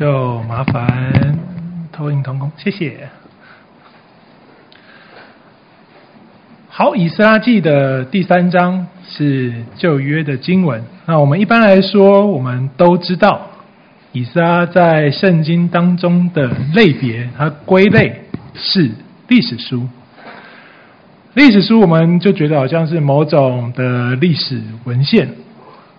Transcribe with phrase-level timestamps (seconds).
[0.00, 1.38] 就麻烦
[1.92, 3.06] 投影同工，谢谢。
[6.70, 10.82] 好，以斯拉记的第三章是旧约的经文。
[11.04, 13.42] 那我们一般来说，我们都知道，
[14.12, 18.22] 以斯拉在圣经当中的类别，它归类
[18.54, 18.90] 是
[19.28, 19.86] 历史书。
[21.34, 25.28] 历史书我们就觉得好像是某种的历史文献，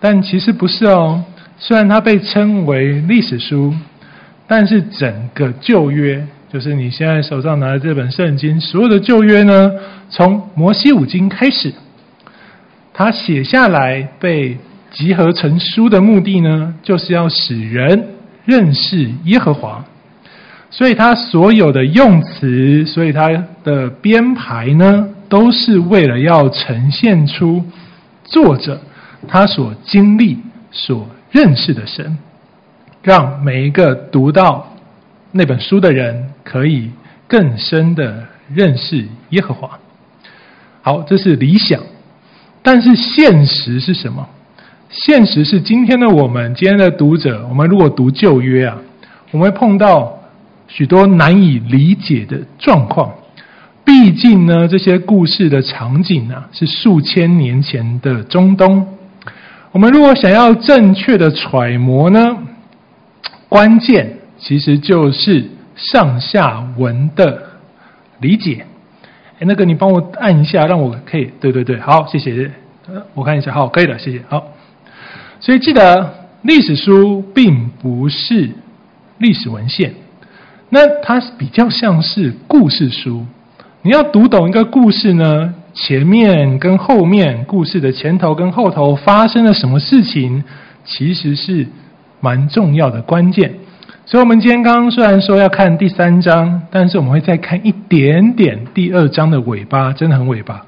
[0.00, 1.24] 但其实不是哦。
[1.56, 3.72] 虽然它被称为历史书，
[4.54, 6.22] 但是整个旧约，
[6.52, 9.72] 就是你现在手上拿的这本圣经，所有的旧约呢，
[10.10, 11.72] 从摩西五经开始，
[12.92, 14.58] 他写下来被
[14.90, 18.08] 集合成书的目的呢，就是要使人
[18.44, 19.82] 认识耶和华。
[20.70, 23.30] 所以他所有的用词，所以他
[23.64, 27.64] 的编排呢，都是为了要呈现出
[28.26, 28.78] 作者
[29.26, 30.36] 他所经历
[30.70, 31.08] 所。
[31.30, 32.18] 认识的神，
[33.02, 34.74] 让每一个读到
[35.32, 36.90] 那本书的人可以
[37.26, 39.78] 更深的认识耶和华。
[40.82, 41.80] 好，这是理想，
[42.62, 44.26] 但是现实是什么？
[44.88, 48.76] 现实是今天的我们，今天的读者，我们如果读旧约啊，
[49.30, 50.18] 我们会碰到
[50.68, 53.10] 许多难以理解的状况。
[53.84, 58.86] 毕竟呢，这些故事的场景啊，是数千年前的中东。
[59.72, 62.36] 我们如果想要正确的揣摩呢，
[63.52, 65.44] 关键其实就是
[65.76, 67.50] 上下文的
[68.18, 68.64] 理解。
[69.38, 72.50] 哎，那个你帮我按一下，让我可以，对对对，好，谢谢。
[73.12, 74.22] 我看一下，好，可以了，谢谢。
[74.26, 74.42] 好，
[75.38, 78.52] 所以记得历史书并不是
[79.18, 79.92] 历史文献，
[80.70, 83.26] 那它比较像是故事书。
[83.82, 90.42] 你要读懂一个故事呢，前面跟后面，故事的前头跟后头发生了什么事情，
[90.86, 91.66] 其实是
[92.22, 93.52] 蛮重要的关键。
[94.06, 100.64] 所以，我们今天刚刚虽然说要看第三章，但是我们会再看一点点第二章的尾巴，真的很尾巴。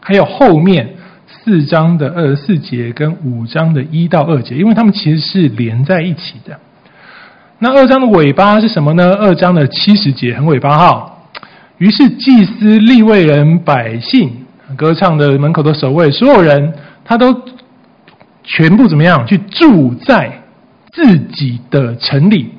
[0.00, 0.88] 还有后面
[1.26, 6.58] 四章的二十四节跟五章的一到二节，因为它们其实是连在一起的。
[7.58, 9.14] 那二章的尾巴是什么呢？
[9.18, 11.12] 二章的七十节很尾巴哈。
[11.78, 14.30] 于是，祭司、利未人、百姓、
[14.76, 16.74] 歌唱的门口的守卫，所有人，
[17.04, 17.34] 他都
[18.44, 19.26] 全部怎么样？
[19.26, 20.39] 去住在
[20.92, 22.50] 自己的城里。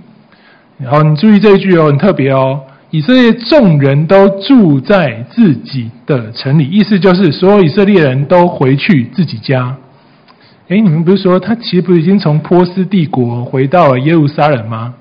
[0.78, 2.62] 然后你注意这一句哦，很特别哦。
[2.90, 9.78] 以色列众人都住在自己的城里，意思就是所有以色列人都回去自己家。
[10.68, 14.94] 哎，你们不是说他其实不是已经从波斯帝国回到了耶路撒冷吗？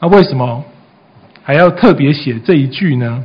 [0.00, 0.64] 那为什么
[1.42, 3.24] 还要特别写这一句呢？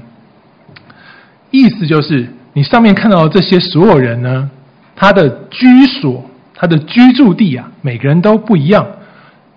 [1.52, 4.50] 意思就是，你上面看到的这些所有人呢，
[4.98, 8.86] 他的居所、他的居住地啊，每个人都不一样。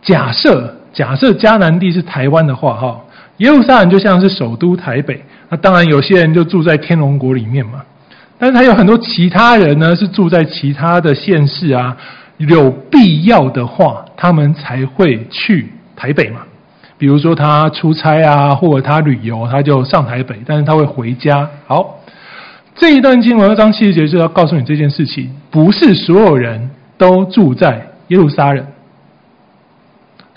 [0.03, 3.01] 假设假设迦南地是台湾的话，哈，
[3.39, 5.23] 耶路撒冷就像是首都台北。
[5.49, 7.83] 那当然，有些人就住在天龙国里面嘛。
[8.39, 11.97] 但是还有很多其他人呢，是住在其他的县市啊。
[12.39, 16.41] 有必要的话，他们才会去台北嘛。
[16.97, 21.47] 比如说他出差啊，或者他旅游，他就上台北，但是他会回家。
[21.67, 21.99] 好，
[22.75, 28.65] 这一段经文二章七十节就要告诉你这件事情：不是所有人都住在耶路撒冷，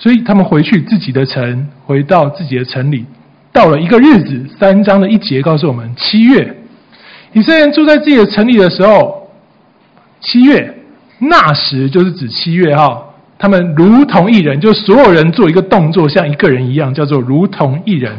[0.04, 3.06] 所以他们回去自己的城，回到自己的城里。
[3.54, 6.58] 到了一个日子，三章的一节告诉我们：七月，
[7.32, 9.30] 以色列人住在自己的城里的时候，
[10.20, 10.76] 七月，
[11.20, 13.02] 那时就是指七月哈。
[13.40, 18.12] 他们如同一人，就所有人做一个动作，像一个人一样，叫做如同一人，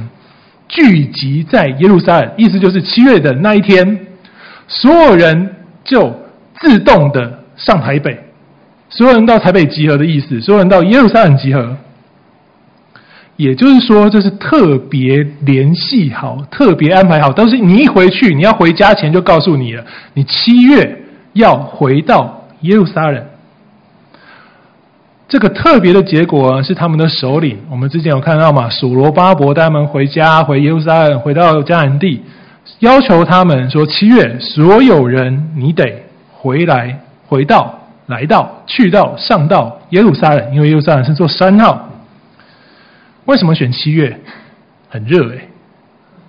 [0.66, 2.30] 聚集在耶路撒冷。
[2.38, 4.06] 意思就是七月的那一天，
[4.66, 6.18] 所有人就
[6.60, 8.18] 自动的上台北，
[8.96, 11.76] 所有人到台北集合的意思，所有人到耶路撒冷集合。
[13.36, 23.20] 也就是说，这是特别联系好、特别安排好，但是你一回去，你要回家前就告诉你了，你七月要回到耶路撒冷。
[25.26, 28.70] 这个特别的结果是他们的首领，我们之前有看到嘛？
[28.70, 32.22] 所罗巴伯带他们回家，回耶路撒冷，回到迦南地，
[32.78, 41.88] 要求他们说：七月所有人，你得回来，回到，来到，去到，上到耶路撒冷，因为耶路撒冷是座山号。
[43.24, 44.18] 为什么选七月？
[44.90, 45.48] 很热诶，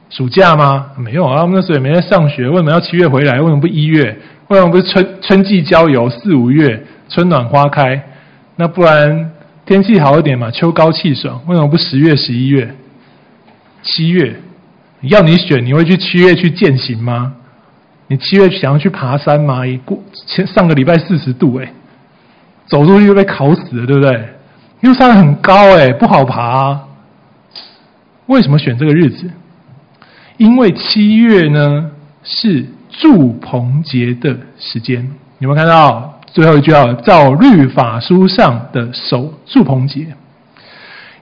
[0.10, 0.92] 暑假吗？
[0.98, 2.48] 没有啊，我们那时候也没在上学。
[2.48, 3.40] 为什么要七月回来？
[3.40, 4.18] 为什么不一月？
[4.48, 6.10] 为什么不是春春季郊游？
[6.10, 8.02] 四五月春暖花开？
[8.56, 9.32] 那不然
[9.66, 12.74] 天气好一点嘛，秋高气爽，为什么不十月、十一月、
[13.82, 14.36] 七月？
[15.02, 17.34] 要你选，你会去七月去健行吗？
[18.08, 19.62] 你七月想要去爬山吗？
[19.84, 21.70] 过前上个礼拜四十度，诶，
[22.68, 24.12] 走路就被烤死了，对不对？
[24.12, 26.84] 耶路撒冷很高哎，不好爬啊。
[28.28, 29.30] 为什么选这个日子？
[30.38, 31.90] 因为七月呢
[32.24, 35.10] 是祝棚节的时间。
[35.40, 36.94] 有没有看到最后一句啊？
[37.04, 40.08] 照律法书上的守祝棚节。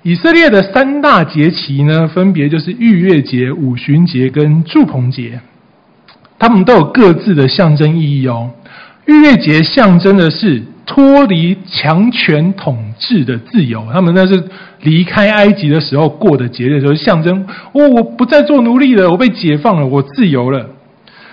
[0.02, 5.40] 以色列的三大节期呢，分别就是逾越节、五旬节跟祝棚节，
[6.38, 8.50] 他们都有各自的象征意义哦。
[9.06, 14.44] 逾越节象征的是脱离强权统治的自由，他们那是
[14.82, 20.70] 离开埃及的时候过的节日，就是象征哦，我不再做奴隶了，我被解放了，我自由了。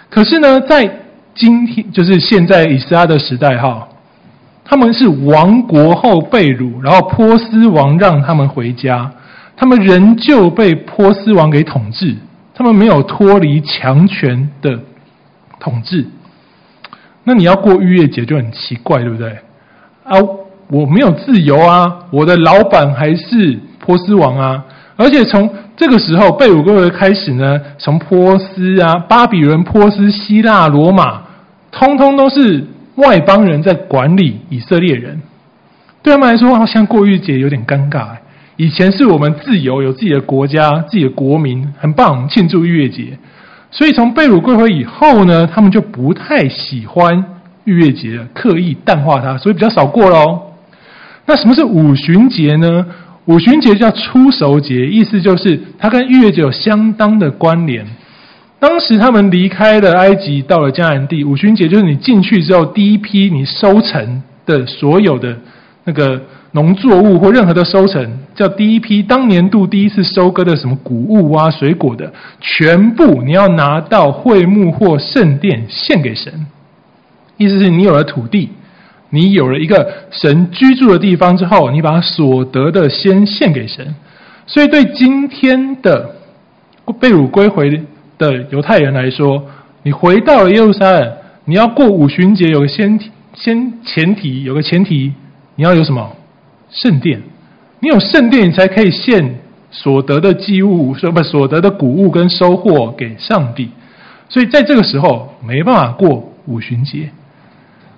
[0.09, 1.01] 可是呢，在
[1.35, 3.87] 今天，就是现在以斯拉的时代哈。
[4.63, 9.11] 他们是亡国后被掳，然后波斯王让他们回家，
[9.57, 12.15] 他们仍旧被波斯王给统治，
[12.55, 14.79] 他们没有脱离强权的
[15.61, 16.05] 统治。
[17.23, 19.31] 那你要过逾越节就很奇怪，对不对？
[20.03, 20.19] 啊，
[20.69, 24.65] 我没有自由啊，我的老板还是波斯王啊，
[24.97, 31.23] 而且从这个时候被掳归回开始呢，从波斯啊、巴比伦、波斯、希腊、罗马，
[31.71, 32.67] 通通都是。
[32.97, 35.23] 外邦人在管理以色列人，
[36.03, 38.09] 对他们来说，好像过逾越节有点尴尬。
[38.57, 43.17] 以前是我们自由，有自己的国家、自己的国民，很棒，庆祝逾越节。
[43.71, 47.25] 所以从被掳归回以后呢，他们就不太喜欢
[47.65, 50.41] 逾越节，刻意淡化它，所以比较少过喽。
[51.27, 52.87] 那什么是五旬节呢？
[53.27, 57.87] 五旬节叫初熟节，意思就是它跟逾越节有相当的关联。
[58.59, 61.23] 当时他们离开了埃及，到了迦南地。
[61.23, 65.37] 五旬节就是你进去之后第一批你收成的所有的
[65.85, 66.21] 那个
[66.53, 69.03] 农作物或任何的收成，叫第一批。
[69.03, 76.47] 当年度第一次收割的什么谷物啊、水果的，全部你要拿到会幕或圣殿献给神。
[77.37, 78.51] 意思是你有了土地，
[79.11, 83.95] 你有了一个神居住的地方之后，你把所得的先献给神。
[84.47, 86.17] 所以对今天的
[86.99, 87.83] 被掳归回
[88.19, 89.47] 的犹太人来说，
[89.85, 91.13] 你回到了耶路撒冷，
[91.45, 92.99] 你要过五旬节，有个先
[93.35, 95.13] 先前提，有个前提，
[95.55, 96.11] 你要有什么
[96.71, 97.23] 圣殿？
[97.81, 99.39] 你有圣殿，你才可以献
[99.71, 103.71] 所得的祭物，说不所得的谷物跟收获给上帝。
[104.29, 107.11] 所以在这个时候没办法过五旬节，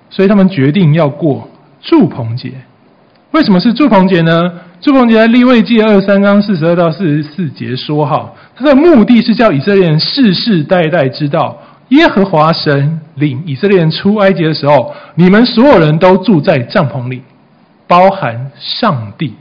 [0.09, 1.49] 所以他们决定要过
[1.81, 2.53] 住棚节。
[3.33, 4.53] 为什么是住棚节呢？
[4.81, 11.57] 住棚节在利未记二十三章四十二到四十四节说：“哈，它的目的是叫以色列人世世代代知道，
[11.89, 17.23] 耶和华神领以色列人出埃及的时候，你们所有人都住在帐篷里，
[17.93, 19.35] 包含上帝，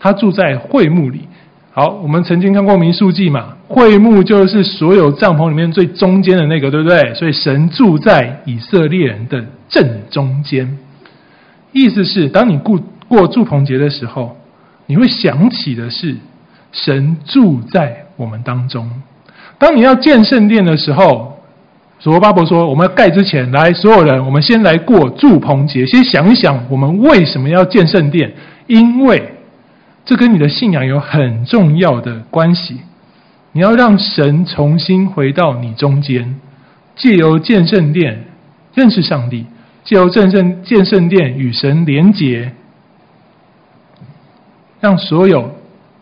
[0.00, 1.28] 他住在会幕里。
[1.70, 7.14] 好，我们曾经看过民数记嘛，会幕就是所有帐篷里面最中间的那个，对不对？
[7.14, 10.78] 所以神住在以色列人的正中间，
[11.70, 14.36] 意思是当你过过住棚节的时候。”
[14.86, 16.16] 你会想起的是，
[16.72, 18.90] 神住在我们当中。
[19.56, 21.39] 当你要建圣殿的时候，
[22.00, 28.32] 所罗巴伯说：“我们要盖之前，来所有人，我们先来过祝棚节，先想一想，我们为什么要建圣殿？
[28.66, 29.34] 因为
[30.06, 32.80] 这跟你的信仰有很重要的关系。
[33.52, 36.36] 你要让神重新回到你中间，
[36.96, 38.24] 借由建圣殿
[38.74, 39.44] 认识上帝，
[39.84, 42.52] 借由建圣建圣殿与神连结。”
[44.80, 45.54] 让所有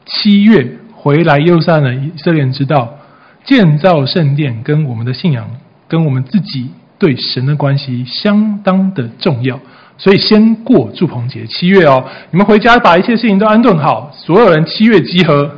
[0.06, 2.94] 七月回来耶路撒冷的以色列人知道，
[3.42, 5.50] 建造圣殿跟我们的信仰，
[5.88, 9.58] 跟我们自己对神的关系相当的重要。
[9.96, 15.50] 所以先过祝棚节，七月哦，你们回家把一切事情都安顿好，所有人七月集合。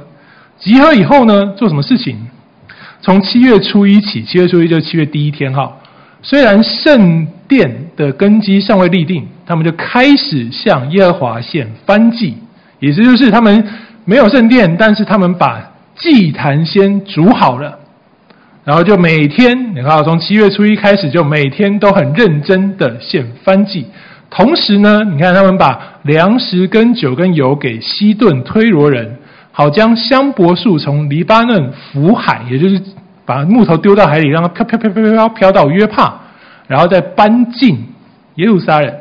[0.59, 2.17] 集合以后呢，做什么事情？
[3.03, 5.77] 从七月初一起，七月初一就是七月第一天哈。
[6.23, 12.37] 虽然圣殿的根基尚未立定，他们就开始向耶和华献燔祭。
[12.79, 13.67] 意思就是他们
[14.05, 15.63] 没有圣殿，但是他们把
[15.97, 17.80] 祭坛先煮好了，
[18.65, 23.87] 然后就每天，你看，从七月初一开始，就每天都很认真的献燔祭。
[24.29, 29.17] 同时呢，你看他们把粮食跟酒跟油给西顿推罗人，
[29.51, 32.81] 好将香柏树从黎巴嫩浮海，也就是
[33.25, 36.15] 把木头丢到海里，让它飘飘飘飘飘飘到约帕，
[36.69, 37.77] 然后再搬进
[38.37, 38.95] 耶路撒冷。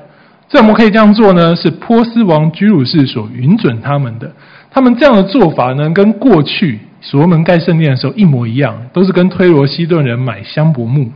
[0.47, 1.55] 这怎么可以这样做呢？
[1.55, 4.31] 是波斯王居鲁士所允准他们的。
[4.71, 11.11] 他们这样的做法呢，跟过去所罗门盖圣殿的时候一模一样，都是跟推罗西顿人买香柏木，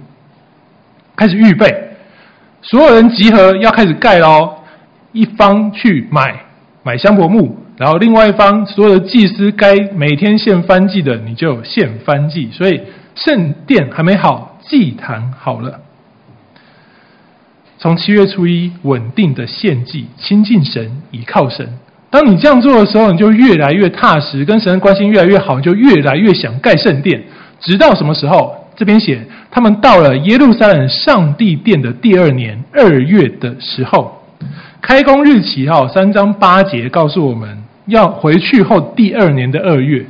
[1.16, 1.90] 开始预备，
[2.62, 4.56] 所有人集合要开始盖喽。
[5.12, 6.40] 一方去买
[6.82, 12.50] 买香柏木，然后另外一方所有的祭司该每天献燔祭的，你就献燔祭。
[12.52, 12.82] 所以
[13.14, 15.82] 圣殿还没好，祭坛好了。
[17.78, 21.78] 从七月初一稳定的献祭，亲近神，倚靠神，
[22.14, 27.20] 当你这样做的时候，你就越来越踏实，跟神的关系越来越好，你就越来越想盖圣殿。
[27.60, 28.54] 直到什么时候？
[28.76, 34.22] 这边写，他们到了耶路撒冷上帝殿的第二年二月的时候，
[34.80, 40.06] 开工日期哈，三章八节告诉我们要回去后第二年的二月，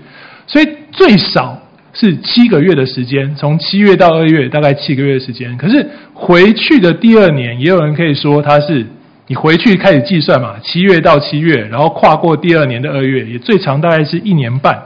[0.46, 1.58] 所以最少
[1.94, 5.56] 是七个月的时间，从七月到二月大概七个月的时间。
[5.58, 8.86] 可是回去的第二年，也有人可以说他是。
[9.28, 14.78] 你回去开始计算嘛，七月到七月，然后跨过第二年的二月，也最长大概是一年半，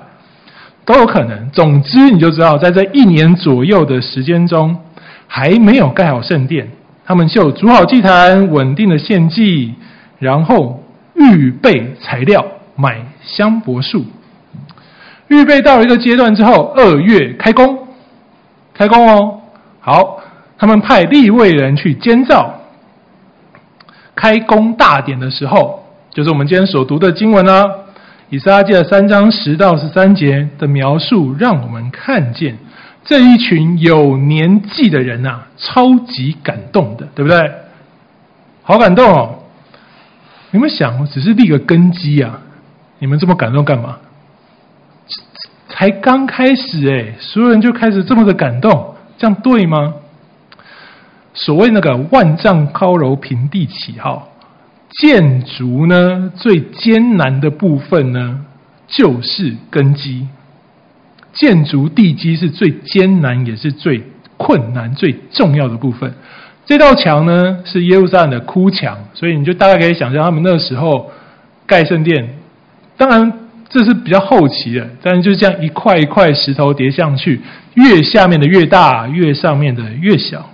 [0.86, 1.50] 都有可能。
[1.50, 4.78] 总之，你就知道，在这一年左右的时间中，
[5.26, 6.70] 还没有盖好圣殿，
[7.04, 9.74] 他们就筑好祭坛，稳定的献祭，
[10.20, 10.84] 然后
[11.16, 14.06] 预备材料，买香柏树，
[15.30, 17.88] 预备到了一个阶段之后，二月开工，
[18.76, 19.40] 开工哦。
[19.80, 20.20] 好，
[20.60, 22.54] 他们派立位人去监造。
[24.18, 27.64] 开工大典的时候，就是我们今天所读的经文呢，
[28.32, 32.58] 《以斯拉记》的三章十到十三节的描述，让我们看见
[33.06, 37.52] 这一群有年纪的人呐，超级感动的，对不对？
[38.64, 39.44] 好感动哦！
[40.50, 42.40] 你们想，只是立个根基啊，
[42.98, 43.98] 你们这么感动干嘛？
[45.70, 49.94] 才刚开始哎，所有人就开始这么的感动，这样对吗？
[51.40, 54.24] 所谓那个万丈高楼平地起，哈，
[54.90, 58.40] 建筑呢，最艰难的部分呢，
[58.88, 60.28] 就是根基。
[61.34, 64.02] 建筑地基是最艰难，也是最
[64.38, 66.12] 困难、最重要的部分。
[66.66, 71.12] 这道墙呢，是耶路撒冷的哭墙，所以你就大概可以想象他们那个时候
[71.68, 72.28] 盖圣殿。
[72.98, 73.32] 当然，
[73.70, 77.40] 这是比较后期的，但是就是这样一块一块石头叠上去，
[77.76, 80.50] 越下面的越大，越上面的越小。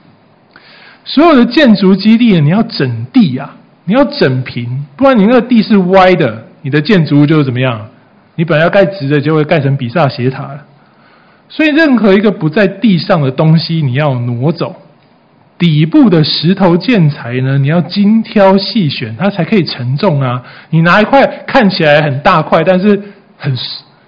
[1.06, 3.56] 所有的建筑基地，你要整地啊，
[3.86, 7.88] 你要整平，不然你那个地是歪的，你的建筑物就是怎么样？
[8.36, 10.66] 你本来要盖直的，就会盖成比萨斜塔了。
[11.50, 14.76] 所以，任何一个不在地上的东西，你要挪走。
[15.60, 20.42] 底部的石头建材呢，你要精挑细选，它才可以承重啊。
[20.72, 23.00] 你拿一块看起来很大块，但是
[23.38, 23.56] 很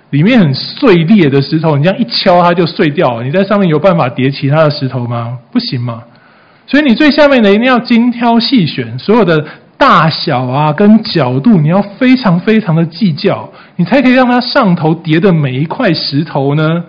[0.10, 3.24] 里面很碎裂的石头，你这样一敲，它就碎掉了。
[3.24, 5.38] 你在上面有办法叠其他的石头吗？
[5.52, 6.02] 不行嘛。
[6.68, 9.46] 所以你最下面的一定要精挑细选，所有的
[9.78, 16.84] 大小啊跟角度，你要非常非常的计较，你才可以让它上头叠的每一块石头呢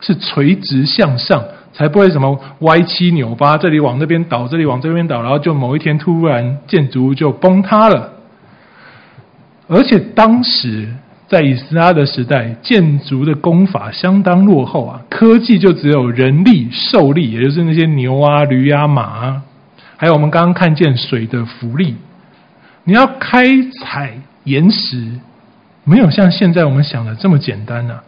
[0.00, 1.42] 是垂直向上，
[1.72, 8.12] 才不会什么歪七扭八，这里往那边倒，这里往这边倒，然后就某一天突然建筑物就崩塌了。
[9.68, 10.88] 而且当时。
[11.28, 19.42] 在以斯拉的时代，建筑的工法相当落后啊，科技就只有人力、兽力，也就是那些牛啊、驴啊、马啊，
[19.98, 21.96] 还有我们刚刚看见水的浮力。
[22.84, 23.44] 你要开
[23.84, 25.06] 采岩石，
[25.84, 28.02] 没有像现在我们想的这么简单呐、啊。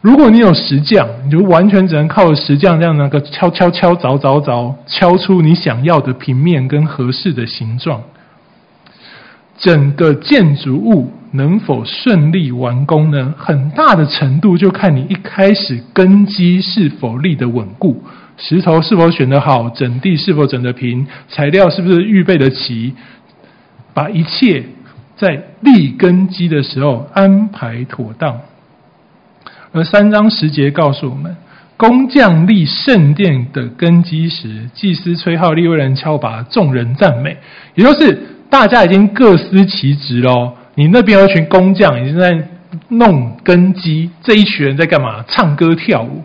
[0.00, 8.02] 如果你有石匠，你就完全只能靠石匠这样那个敲敲敲、凿凿凿，敲出你想要的平面跟合适的形状。
[9.58, 13.34] 整个建筑物能否顺利完工呢？
[13.36, 18.02] 很大的程度就看你一开始根基是否立得稳固，
[18.36, 22.94] 石头是否选得好，整地是否整得平，材料是不是预备得齐，
[23.92, 24.64] 把一切
[25.16, 28.40] 在立根基的时候安排妥当。
[29.72, 31.36] 而三章十节告诉我们，
[31.76, 37.36] 工匠立圣殿的根基时，祭司吹号，利未人敲鈸，众人赞美，
[37.74, 38.18] 也就是。
[38.50, 40.52] 大家已经各司其职喽。
[40.74, 42.48] 你那边有一群工匠已经在
[42.88, 45.24] 弄根基，这一群人在干嘛？
[45.28, 46.22] 唱歌跳舞。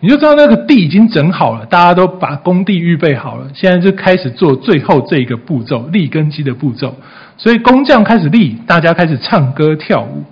[0.00, 6.94] 你就知道那个地已经整好了，大家都把工地预备好了，现在就开始做最后这一个步骤，立根基的步骤。
[7.38, 10.22] 所以工匠开始立，大家开始唱歌跳舞，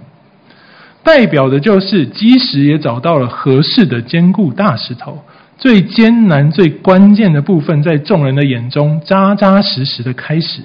[1.03, 5.23] 代表的就是基石也找到了合适的坚固大石头。
[5.57, 10.61] 最艰难、最关键的部分，在众人的眼中扎扎实实的开始。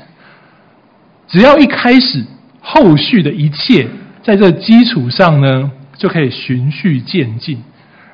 [1.27, 2.23] 只要一开始，
[2.61, 3.87] 后续的一切
[4.23, 7.61] 在这基础上呢，就可以循序渐进。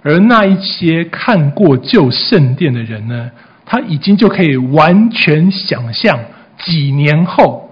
[0.01, 3.29] 而那一些看过旧圣殿的人呢，
[3.65, 6.20] 他已经就可以完全想象
[6.58, 7.70] 几年后，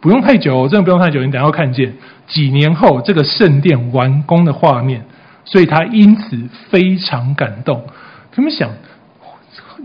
[0.00, 1.92] 不用太久，真的不用太久，你等下会看见
[2.26, 5.04] 几年后这个圣殿完工的画面。
[5.44, 6.38] 所以他因此
[6.70, 7.84] 非常感动。
[8.32, 8.70] 他们想，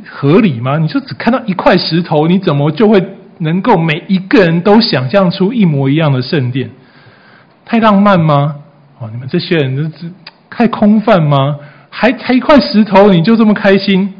[0.08, 0.78] 合理吗？
[0.78, 3.04] 你说只看到一块石头，你怎么就会？
[3.40, 6.70] 能够每一个人都想象出一模一样的圣殿，
[7.66, 8.56] 太浪漫吗？
[9.00, 10.08] 哦，你们这些人这
[10.50, 11.58] 太空泛吗？
[11.90, 14.14] 还才一块石头你就这么开心？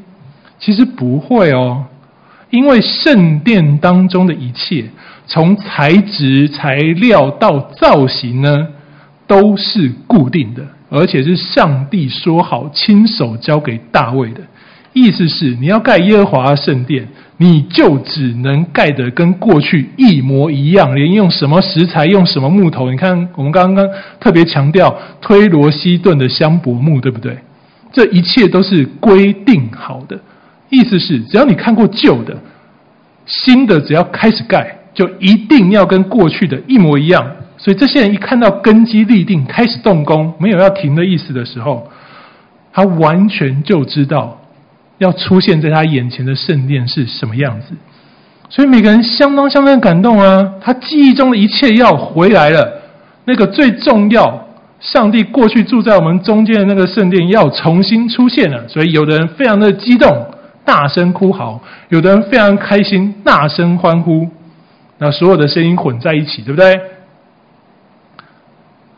[0.58, 1.86] 其实不会哦，
[2.50, 4.86] 因为圣殿当中的一切，
[5.28, 8.68] 从材质、材料到造型呢，
[9.28, 14.42] 都是固定的，而且是上帝说好亲手交给大卫的。
[14.94, 17.08] 意思是，你要盖耶和华圣殿，
[17.42, 22.92] 你就只能盖得跟过去一模一样，连用什么石材、用什么木头。
[22.92, 23.88] 你看，我们刚刚
[24.20, 27.38] 特别强调推罗西顿的香柏木，对不对？
[27.94, 30.20] 这一切都是规定好的。
[30.70, 32.38] 意思是，只要你看过旧的，
[33.26, 37.26] 新的只要开始盖，就一定要跟过去的一模一样。
[37.58, 41.90] 所以，这些人一看到根基立定，开始动工，没有要停的意思的时候，
[42.74, 44.39] 他完全就知道。
[45.00, 47.74] 要出现在他眼前的圣殿是什么样子？
[48.50, 50.56] 所以每个人相当相当感动啊！
[50.60, 52.82] 他记忆中的一切要回来了，
[53.26, 54.48] 那个最重要，
[54.80, 58.68] 上帝过去住在我们中间的那个圣殿要重新出现了。
[58.68, 60.26] 所以有的人非常的激动，
[60.66, 64.28] 大声哭嚎；有的人非常开心，大声欢呼。
[64.98, 66.82] 那所有的声音混在一起，对不对？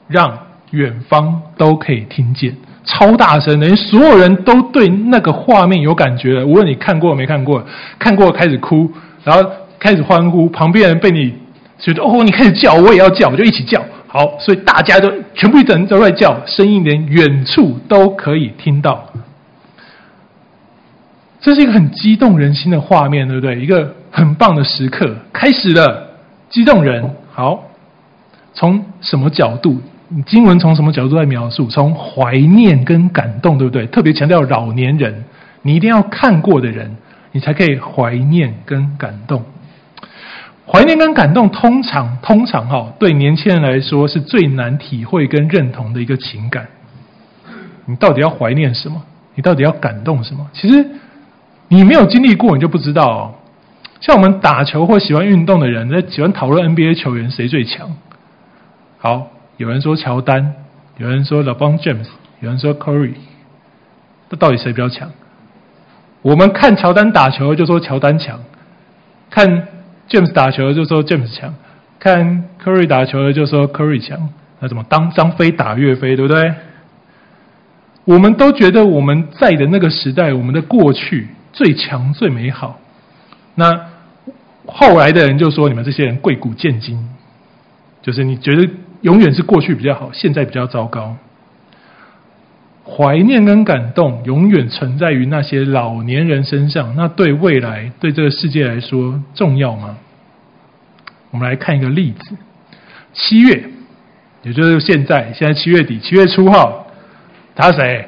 [0.08, 0.38] 让
[0.72, 2.56] 远方都可以听见。
[2.84, 6.46] 超大声的，所有人都对那个画面有感觉了。
[6.46, 7.64] 无论你看过没看过，
[8.00, 8.92] 看过开始哭，
[9.24, 11.34] 然后开始欢呼，旁边人被你
[11.78, 13.84] 觉得哦，你开始叫，我也要叫，我就一起叫。
[14.08, 19.06] 好，所以大家都全部一整都在叫，声音连远处都可以听到。
[21.40, 23.60] 这是一个很激动人心的画面，对不对？
[23.60, 26.10] 一个很棒的时刻开始了，
[26.50, 27.10] 激动人。
[27.32, 27.64] 好，
[28.54, 29.82] 从什么角度？
[30.26, 31.68] 经文从什么角度来描述？
[31.68, 33.86] 从怀念跟感动，对不对？
[33.88, 35.24] 特别强调老年人，
[35.62, 36.98] 你一定要看过的人，
[37.32, 39.42] 你才可以怀念跟感动。
[40.68, 46.68] 怀念跟感动，通常通常哈，对年轻人来说是最难体会跟认同的一个情感。
[47.86, 49.02] 你到底要怀念什么？
[49.36, 50.46] 你到底要感动什么？
[50.54, 50.86] 其实
[51.70, 53.34] 你没有经历过，你就不知道哦。
[54.02, 57.90] 像我们打球或喜欢运动的人，在喜欢讨论 NBA 球员谁最强。
[58.98, 59.28] 好。
[59.62, 60.56] 有人说乔丹，
[60.98, 62.08] 有人说 LeBron James，
[62.40, 63.14] 有人说 Curry，
[64.32, 65.12] 那到底谁比较强？
[66.24, 68.40] 我们看乔丹打球就说乔丹强，
[69.30, 69.68] 看
[70.10, 71.54] James 打球就说 James 强，
[72.00, 74.30] 看 Curry 打球就说 Curry 强。
[74.60, 76.56] 那怎么当张飞打岳飞，对不对？
[78.06, 82.80] 我们都觉得我们在的那个时代，我们的过去最强最美好。
[83.54, 83.80] 那
[84.66, 87.08] 后来的人就说你们这些人贵古贱今，
[88.02, 88.68] 就是你觉得。
[89.02, 91.18] 永远是过去比较好，现在比较糟糕。
[92.84, 99.98] 怀念跟感动永远存在于那些老年人身上，那对未来、对这个世界来说重要吗？
[101.30, 102.36] 我们来看一个例子：
[103.14, 103.64] 七月，
[104.44, 106.86] 也就是现在，现在七月底，七月初号，
[107.56, 108.08] 他谁？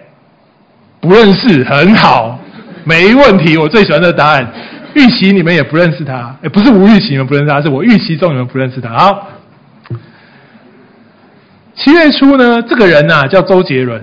[1.00, 2.40] 不认识，很好，
[2.84, 3.58] 没问题。
[3.58, 4.52] 我最喜欢的答案。
[4.96, 8.90] 预期你们也不认识他，诶，不是吴玉琪你们不认识他，是我预期中你们不认识他。
[8.90, 9.28] 好。
[11.76, 14.02] 七月初呢，这个人呐叫周杰伦，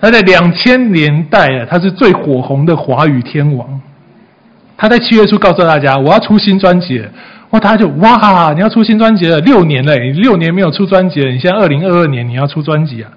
[0.00, 3.80] 他在两千年代啊，他是最火红的华语天王。
[4.76, 7.08] 他在七月初告诉大家，我要出新专辑了。
[7.50, 13.10] 哇，大家就哇，你要出新专辑了，六年了，你六年没有出专辑了，你现在二零二二年你要出专辑啊？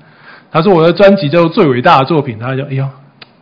[0.51, 2.87] 他说我的专辑叫做最伟大的作品，大家就哎呦，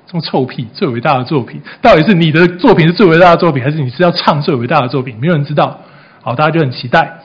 [0.08, 5.16] 这么臭屁，最伟大的作品，到底是你的作品是最伟大的作品，还是你是要唱最伟大的作品？
[5.22, 5.80] 没有人知道。
[6.24, 7.20] 好，大家就很期待，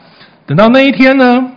[0.47, 1.53] 等到那一天呢？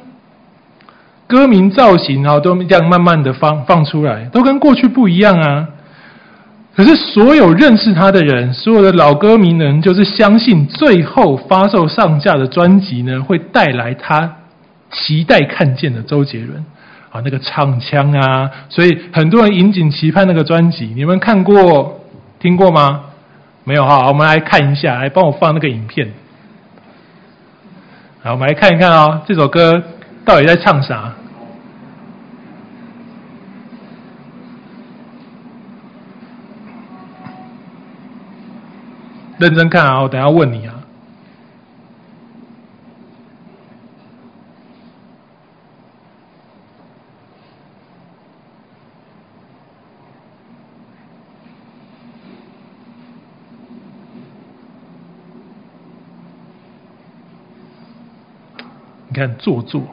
[1.27, 5.67] 歌名造型啊，都这样慢慢的放放出来，都跟过去不一样啊。
[6.75, 14.35] 可是所有认识他的人，所有的老歌迷呢，就是相信最后发售上架的专辑呢，会带来他
[14.91, 16.63] 期待看见的周杰伦
[17.11, 20.91] 啊，那个唱腔啊，所以很多人引颈期盼那个专辑。
[20.95, 22.01] 你们看过、
[22.39, 23.01] 听过吗？
[23.63, 26.11] 没有哈，我们来看一下，来帮我放那个影片。
[28.21, 29.81] 好，我们来看一看啊，这首歌。
[30.25, 31.13] 到底在唱啥？
[39.37, 40.01] 认真看啊！
[40.01, 40.73] 我等下问你啊。
[59.09, 59.83] 你看，做作。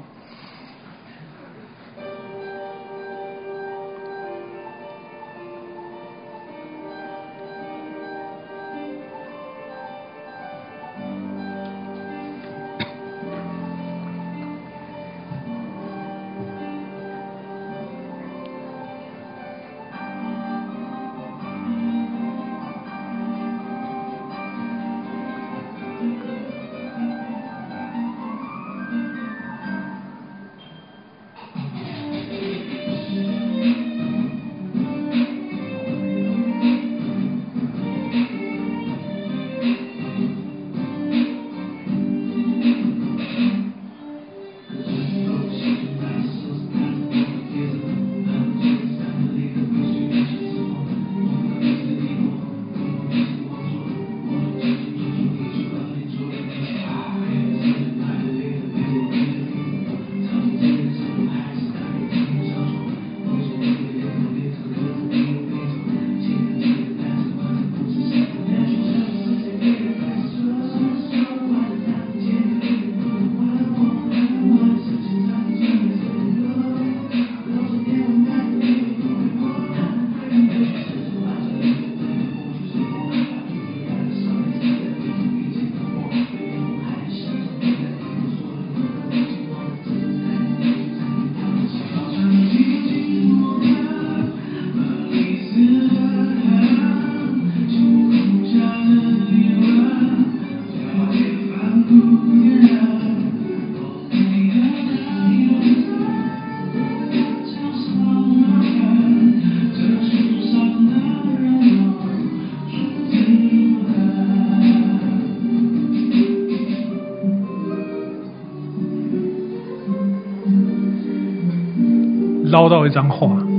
[122.52, 123.51] 捞到一张画。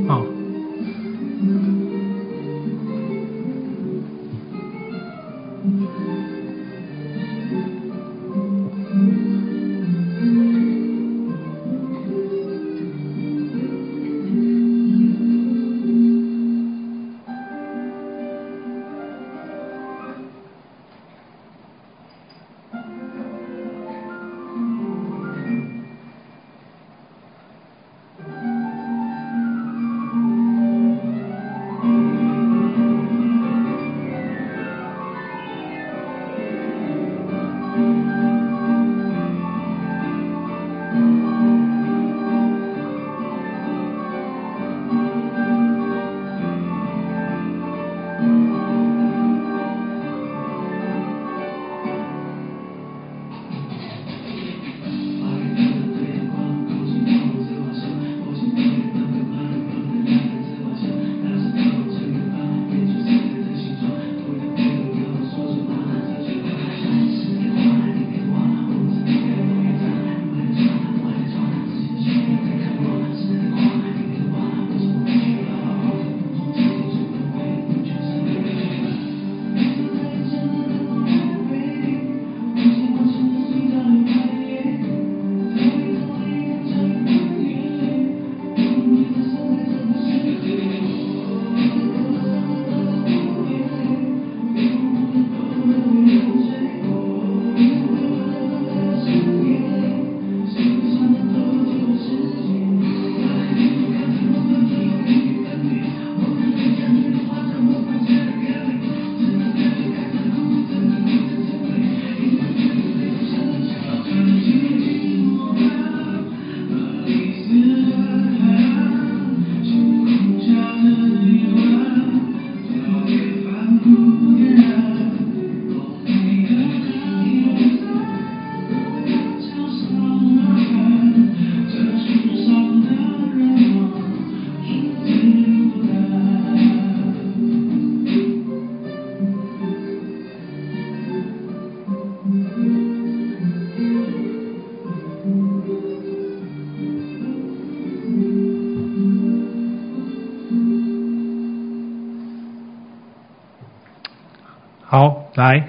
[155.35, 155.63] 来，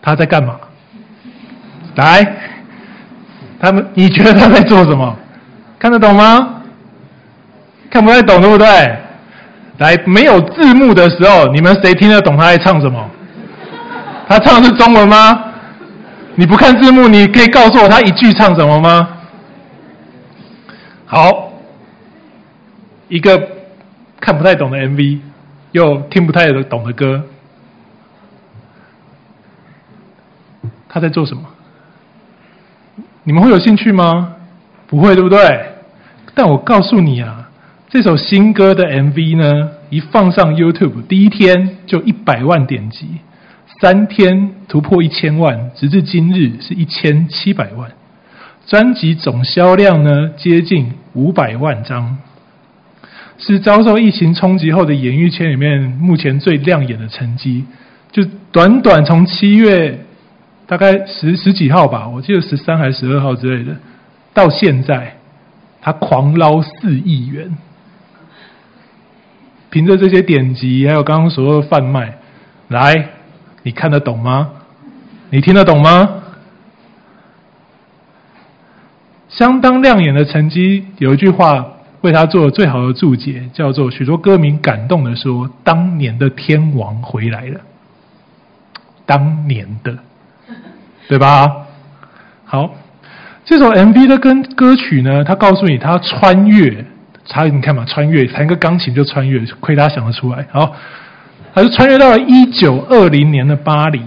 [0.00, 0.56] 他在干嘛？
[1.96, 2.24] 来，
[3.60, 5.16] 他们，你觉得他在做什么？
[5.78, 6.62] 看得懂吗？
[7.90, 8.66] 看不太懂，对不对？
[9.78, 13.10] 来，没有字幕的时候，你们谁听得懂他在唱什么？
[14.28, 15.52] 他唱的是中文吗？
[16.36, 19.08] 你不看字幕，你可以告诉我他一句唱什么吗？
[21.06, 21.52] 好，
[23.08, 23.40] 一个
[24.20, 25.18] 看不太懂的 MV，
[25.72, 27.22] 又听不太懂的歌。
[30.94, 31.42] 他在做什么？
[33.24, 34.36] 你们会有兴趣吗？
[34.86, 35.40] 不会，对不对？
[36.36, 37.50] 但我告诉你啊，
[37.88, 43.08] 这首新歌的 MV 呢，一放上 YouTube，第一天就一百万点击，
[43.80, 47.90] 三天突破一千万，直至今日是一千七百万。
[48.64, 52.18] 专辑总销量呢，接近五百万张，
[53.36, 57.64] 是遭受疫情冲击后的演艺圈里面目前最亮眼的成绩。
[58.12, 59.98] 就短短从七月。
[60.66, 63.76] 大概十十几号吧，我记得十三还是十二号之类的。
[64.32, 65.16] 到现在，
[65.80, 67.56] 他狂捞四亿元，
[69.70, 72.16] 凭着这些典籍，还有刚刚所说的贩卖，
[72.68, 73.10] 来，
[73.62, 74.50] 你看得懂吗？
[75.30, 76.22] 你听得懂吗？
[79.28, 81.66] 相当亮眼的成绩，有一句话
[82.00, 87.60] 为他做了最好的注解，叫做“许多歌迷感动的说，当年的天王回来了。”
[89.06, 89.98] 当年的。
[91.08, 91.46] 对吧？
[92.44, 92.70] 好，
[93.44, 96.84] 这首 MV 的跟歌曲呢，他告诉你他穿越，
[97.28, 100.46] 他你看嘛，穿越弹个钢琴就穿越，亏他想得出来。
[100.50, 100.74] 好，
[101.54, 104.00] 他是穿越到了一九二零年的巴黎，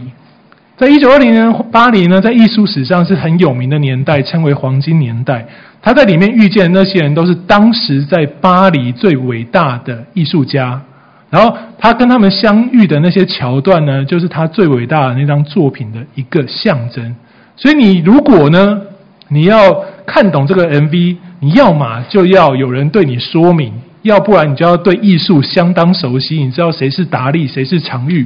[0.75, 5.45] 在一九二零年巴黎呢，在艺术史上是很有名的年代，称为黄金年代。
[5.81, 10.81] 他在里面遇见的那些人，都是当时在巴黎最伟大的艺术家。
[11.29, 17.15] 然后他跟他们相遇的那些桥段呢，就是他最伟大的那张作品的一个象征。
[17.55, 18.81] 所以你如果呢，
[19.27, 28.25] 你要看懂这个 MV，你要么就要有人对你说明，要不然你就要对艺术相当熟悉，你知道谁是达利，谁是常玉，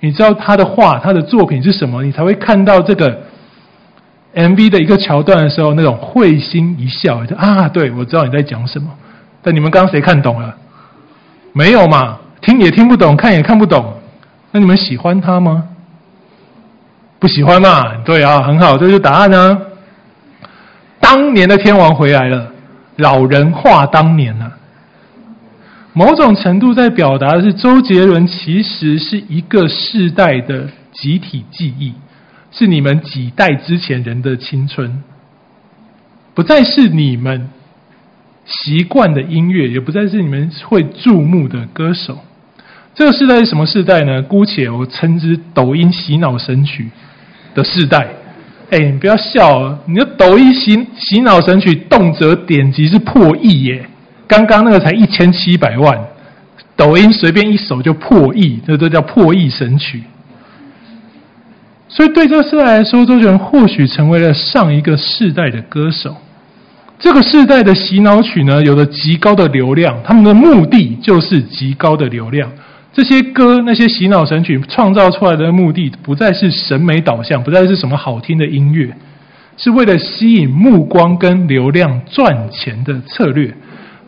[0.00, 3.20] 你知道他的画、他的作品是什么，你才会看到这个
[4.34, 8.88] MV 的一个桥段的时候，那种会心一笑，就啊，对，我知道你在讲什么。
[9.42, 10.56] 但你们刚刚谁看懂了？
[11.52, 12.18] 没有嘛？
[12.40, 13.94] 听也听不懂，看也看不懂。
[14.50, 15.64] 那你们喜欢他吗？
[17.18, 17.96] 不喜欢嘛？
[18.04, 19.58] 对啊，很好，这就是答案呢。
[20.98, 22.50] 当年的天王回来了，
[22.96, 24.58] 老人话当年呢、啊。
[25.92, 31.92] 某种程度在表达的是，周杰伦其实是一个世代的集体记忆。
[32.50, 35.02] 是你们几代之前人的青春，
[36.34, 37.48] 不再是你们
[38.52, 42.18] 习惯的音乐，也不再是你们会注目的歌手。
[42.94, 44.20] 这个时代是什么时代呢？
[44.22, 46.90] 姑且我称之抖音洗脑神曲
[47.54, 48.06] 的时代。
[48.70, 53.86] 哎，你不要笑，你的抖音洗洗脑神曲动辄点击是破亿耶！
[54.28, 55.98] 刚刚那个才一千七百万，
[56.76, 60.02] 抖音随便一首就破亿，这都叫破亿神曲。
[61.88, 66.16] 所以，对这个时代来说，周杰伦或许成为了上一个世代的歌手。
[67.02, 72.48] 这个世代的洗脑曲呢，有着极高的流量，他们的目的就是极高的流量。
[72.92, 78.94] 这些歌，那些洗脑神曲创造出来的目的，不再是审美导向，不再是什么好听的音乐，
[79.56, 83.52] 是为了吸引目光跟流量赚钱的策略。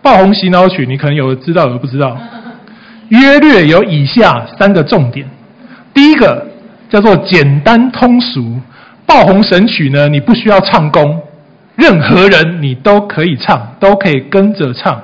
[0.00, 2.16] 爆红洗脑曲，你可能有的知道，有的不知道。
[3.08, 5.26] 约略有以下三个重点：
[5.92, 6.46] 第一个。
[6.90, 8.60] 叫做简单通俗，
[9.04, 11.20] 爆红神曲呢，你不需要唱功，
[11.76, 15.00] 任何人你都可以唱，都可以跟着唱。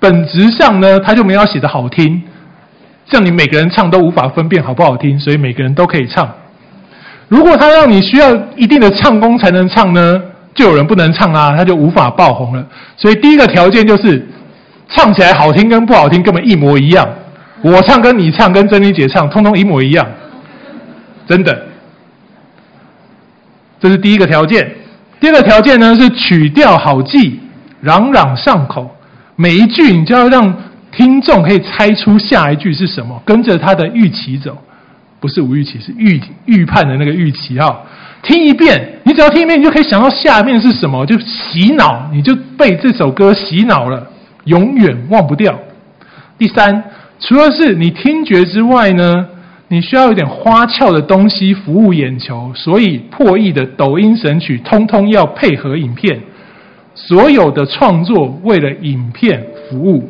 [0.00, 2.22] 本质上呢，他就没有写的好听，
[3.06, 6.30] 像你每个人唱都无法分辨好不好听，所以每个人都可以唱。
[7.28, 10.20] 如果他让你需要一定的唱功才能唱呢，
[10.54, 12.66] 就有人不能唱啊，他就无法爆红了。
[12.96, 14.26] 所以第一个条件就是
[14.88, 17.08] 唱起来好听跟不好听根本一模一样，
[17.62, 20.06] 我唱跟你唱跟珍妮姐唱通通一模一样。
[21.26, 21.66] 真的，
[23.80, 24.70] 这是第一个条件。
[25.24, 27.40] 第二个条件呢是曲调好记，
[27.80, 28.94] 朗朗上口。
[29.36, 30.54] 每一句你就要让
[30.92, 34.54] 听众可以猜出下一句是什么，跟着他的预期走，
[35.20, 37.74] 不是吴玉琪，是预预判的那个预期哈。
[38.22, 44.06] 听一遍，你只要听一遍，你就可以想到下面是什么，就洗脑，你就被这首歌洗脑了，
[44.44, 45.58] 永远忘不掉。
[46.36, 46.84] 第三，
[47.18, 49.26] 除了是你听觉之外呢，
[49.74, 56.16] 你需要有点花俏的东西服务眼球，所以破译的抖音神曲通通要配合影片。
[56.94, 60.08] 所有的创作为了影片服务，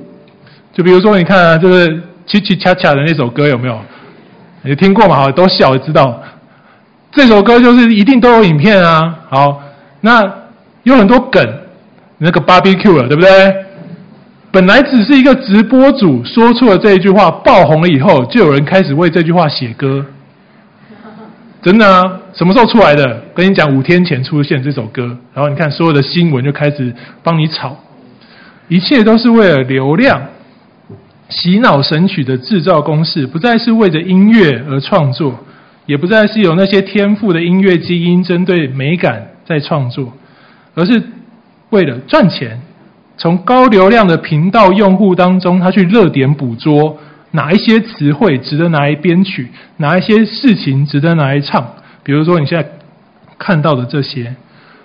[0.74, 3.80] 就比如说你看啊，就是奇奇恰恰的那首歌有没有？
[4.60, 5.16] 你听过吗？
[5.16, 6.22] 好，都笑，知道
[7.10, 9.18] 这首歌就是一定都有影片啊。
[9.30, 9.62] 好，
[10.02, 10.30] 那
[10.82, 11.42] 有很多梗，
[12.18, 13.30] 那个 barbecue 了，对不对？
[14.54, 20.06] 本来只是一个直播主说出了这一句话，爆红了以后，就有人开始为这句话写歌。
[21.60, 22.20] 真的啊？
[22.32, 23.20] 什么时候出来的？
[23.34, 27.76] 跟你讲，五天前出现这首歌，然后你看所有的新闻就开始帮你炒，
[28.68, 30.22] 一切都是为了流量。
[31.28, 35.36] 洗脑神曲的制造公式，不再是为着音乐而创作，
[35.86, 40.12] 也不再是有那些天赋的音乐基因针对美感在创作，
[40.76, 41.02] 而是
[41.70, 42.60] 为了赚钱。
[43.16, 46.98] 从高流量的频道用户当中，他去热点捕捉
[47.30, 51.64] 哪一些词汇值得拿来编曲，哪一些事情值得拿来唱。
[52.02, 52.68] 比如说你现在
[53.38, 54.34] 看到的这些，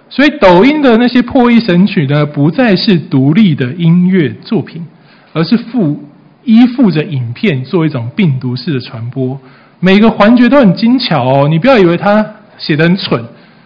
[0.10, 4.86] 所以抖音的那些破译神曲呢，不再是独立的音乐作品，
[5.34, 6.04] 而是附
[6.44, 9.40] 依附着影片做一种病毒式的传播。
[9.80, 12.26] 每个环节都很精巧哦，你不要以为他
[12.58, 13.24] 写得很蠢，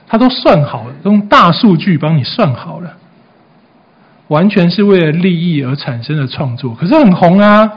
[0.08, 2.94] 他都算好了，用大数据帮你算好了。
[4.30, 7.70] 完全是为了利益而产生的创作，可是很红啊，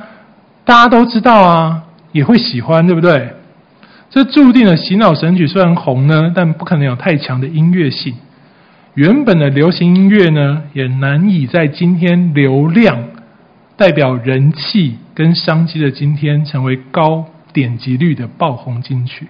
[0.65, 1.83] 大家都知道啊，
[2.13, 3.33] 也会喜欢，对不对？
[4.09, 8.15] 这注定了洗脑神曲虽然红呢，但不可能有太强的音乐性。
[8.95, 12.97] 原本的流行音乐呢，也难以在今天流量
[13.77, 19.27] 代表人气跟商机的今天，成为高点击率的爆红金曲。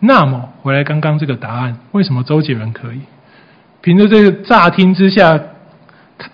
[0.00, 3.00] 那么，回来刚刚这个答案，为什么周杰伦可以？
[3.80, 5.40] 凭着这个乍听之下。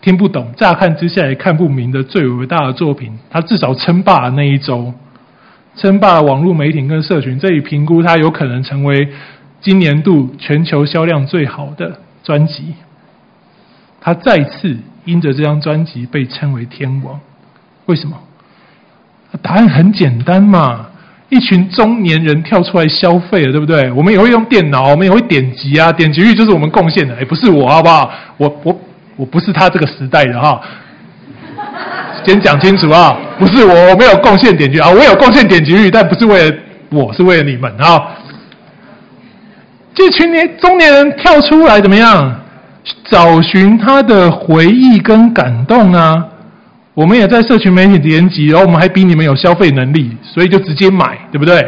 [0.01, 4.95] 听不懂，乍看之下也看不明的最伟大的作品，他至少称霸了那一周，
[5.77, 9.09] 称霸了网络媒体跟社群，这一评估他有可能成为
[9.61, 12.75] 今年度全球销量最好的专辑。
[14.01, 17.21] 他再次因着这张专辑被称为天王，
[17.87, 18.17] 为什么？
[19.43, 20.87] 答案很简单嘛，
[21.29, 23.91] 一群中年人跳出来消费了，对不对？
[23.93, 28.11] 我们也会用电脑，我们也会点击啊，点击率就是我们贡献的，哎，不是我，好不好？
[28.37, 28.72] 我我。
[29.23, 30.61] 我不是他这个时代的哈，
[32.27, 36.57] 先讲清楚啊，不是我，我没有贡献点击率啊，我有贡献点击率，但不是为了
[36.91, 38.03] 我，是为了你们啊。
[39.95, 42.41] 这群年中年人跳出来怎么样？
[43.09, 46.27] 找寻他的回忆跟感动啊！
[46.95, 51.65] 我们也在社群媒体连击，然后我们还比你们有消费能力，所以就直接买，对不对？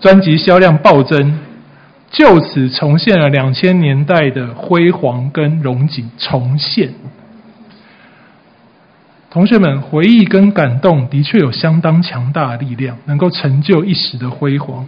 [0.00, 1.38] 专辑销量暴增，
[2.10, 6.92] 就此重现了两千年代的辉煌跟荣景重现。
[9.30, 14.84] 同学们，回忆跟感动的确有相当强大的力量，能够成就一时的辉煌。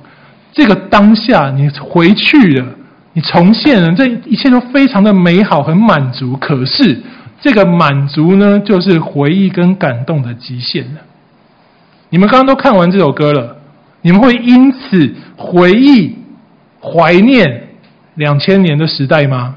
[0.53, 2.67] 这个当下，你回去了，
[3.13, 6.37] 你重现了，这一切都非常的美好，很满足。
[6.39, 7.01] 可是，
[7.41, 11.01] 这个满足呢，就是回忆跟感动的极限了。
[12.11, 13.57] 你们刚刚都看完这首歌了，
[14.01, 16.17] 你们会因此回忆、
[16.83, 17.69] 怀念
[18.17, 19.57] 两千年的时代吗？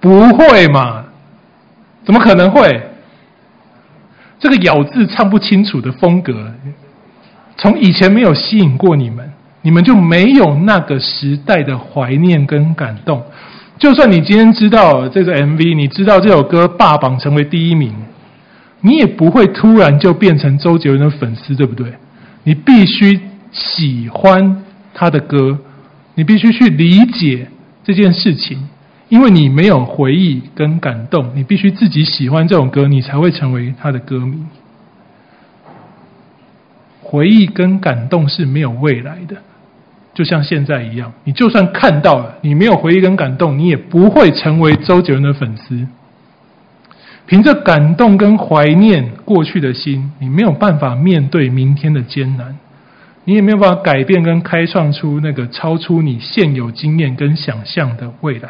[0.00, 1.04] 不会嘛？
[2.04, 2.82] 怎么可能会？
[4.38, 6.52] 这个咬字唱不清楚的风格，
[7.56, 9.28] 从以前没有吸引过你们，
[9.62, 13.20] 你们就没有那个时代的怀念跟感动。
[13.78, 17.92] 就算你今天知道这个 MV，你知道这首歌霸榜成为第一名，
[18.80, 21.92] 你也不会突然就变成周杰伦的粉丝，对不对？
[22.44, 25.58] 你必须喜欢他的歌，
[26.18, 27.46] 你必须去理解
[27.84, 28.68] 这件事情。
[29.08, 34.36] 因为你没有回忆跟感动，你必须自己喜欢这种歌，你才会成为他的歌迷。
[37.00, 39.36] 回忆跟感动是没有未来的，
[40.12, 45.86] 就像现在一样，你就算看到了，你没有回忆跟感动，你也不会成为周杰伦的粉丝。
[47.24, 52.58] 凭着感动跟怀念过去的心，你没有办法面对明天的艰难，
[53.28, 58.48] 你也没有办法改变跟开创出那个超出你现有经验跟想象的未来。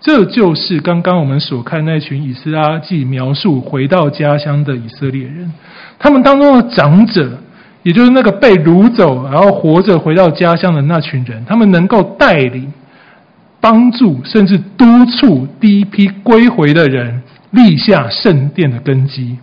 [0.00, 5.52] 这就是刚刚我们所看那群以斯拉记描述回到家乡的以色列人，
[5.96, 7.38] 他们当中的长者，
[7.84, 12.72] 也就是那个被掳走然后活着回到家乡的那群人，他们能够带领、
[13.60, 17.22] 帮助甚至督促第一批归回的人
[17.52, 19.38] 立下圣殿的根基，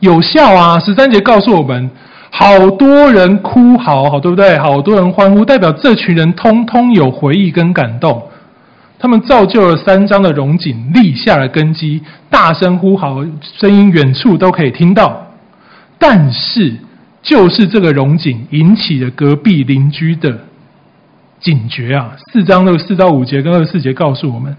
[0.00, 0.80] 有效啊！
[0.80, 1.88] 十三节告诉我们，
[2.30, 4.58] 好多人哭嚎，好对不对？
[4.58, 8.22] 好多人欢呼，代表这群人通通有回忆跟感动。
[8.98, 13.24] 他们造就了三章的荣景，立下了根基，大声呼嚎，
[13.58, 15.26] 声音远处都可以听到。
[15.98, 16.76] 但是，
[17.22, 20.38] 就是这个荣景引起了隔壁邻居的
[21.40, 22.10] 警觉啊！
[22.32, 24.56] 四章的四到五节跟二十四节告诉我们，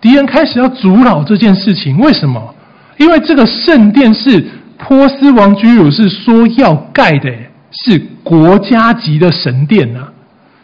[0.00, 1.98] 敌人开始要阻挠这件事情。
[1.98, 2.54] 为什么？
[2.98, 4.44] 因为这个圣殿是
[4.86, 7.30] 波斯王居鲁士说要盖的，
[7.70, 10.12] 是国家级的神殿啊。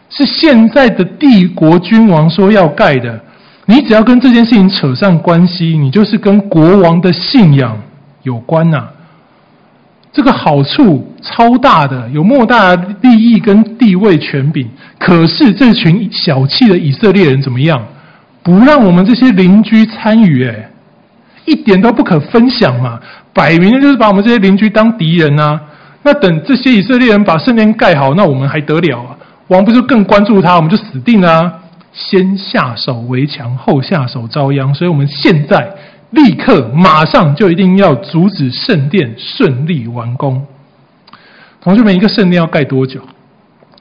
[0.09, 3.19] 是现在的帝国君王说要盖的，
[3.65, 7.77] 你只要跟这件事情扯上关系，你就是跟国王的信仰
[8.23, 8.91] 有关呐、啊。
[10.11, 14.67] 这个好处超大的，有莫大的利益跟地位权柄。
[14.97, 17.85] 可是这群小气的以色列人怎么样？
[18.41, 20.71] 不让我们这些邻居参与，哎，
[21.45, 22.99] 一点都不可分享嘛！
[23.39, 25.61] 摆明了就是把我们这些邻居当敌人、啊。
[26.03, 29.15] 那等这些以色列人把圣殿盖好，那我们还得了啊？
[29.47, 31.61] 王不就更关注他，我们就死定了。
[31.93, 34.75] 先下手为强，后下手遭殃。
[34.75, 35.73] 所以，我们现在
[36.09, 40.45] 立刻马上就一定要阻止圣殿顺利完工。
[41.61, 42.99] 同学们，一个圣殿要盖多久？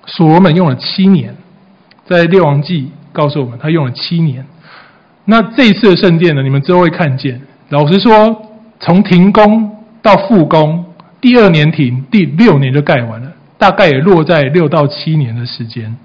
[0.07, 1.35] 所罗门用了七年，
[2.07, 4.47] 在列王记告诉我们，他用了七年。
[5.25, 6.45] 那这一次的圣殿呢？
[6.45, 7.41] 你们之后会看见。
[7.71, 8.48] 老实说，
[8.81, 9.71] 从停工
[10.01, 10.85] 到复工，
[11.21, 13.33] 第二年停，第六年就盖完了。
[13.59, 15.97] 大概也落在六到七年的时间。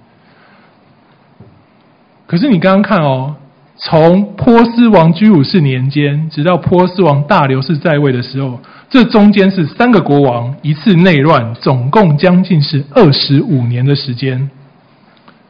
[2.26, 3.36] 可是你刚刚看哦，
[3.78, 8.60] 从波斯王居鲁士年间，直到波斯王大流士在位的时候，
[8.90, 14.50] 这中间是三个国王，一次内乱，总共将近是二十五年的时间。